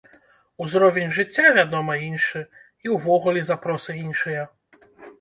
Узровень 0.63 1.13
жыцця, 1.17 1.45
вядома, 1.59 1.99
іншы, 2.09 2.43
і 2.89 2.97
ўвогуле 2.97 3.47
запросы 3.55 3.91
іншыя. 4.05 4.53